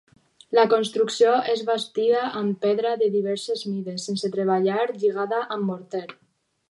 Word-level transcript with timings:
La 0.59 0.61
construcció 0.69 1.33
és 1.55 1.61
bastida 1.67 2.23
amb 2.41 2.57
pedra 2.65 2.95
de 3.03 3.11
diverses 3.17 3.61
mides, 3.75 4.07
sense 4.11 4.33
treballar, 4.39 4.79
lligada 5.05 5.43
amb 5.57 5.71
morter. 5.73 6.07